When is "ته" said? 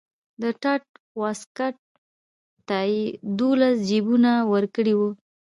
2.67-2.77